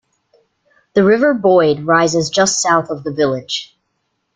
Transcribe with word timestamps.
The 0.95 1.03
River 1.03 1.35
Boyd 1.35 1.81
rises 1.81 2.31
just 2.31 2.59
south 2.59 2.89
of 2.89 3.03
the 3.03 3.11
village. 3.13 3.77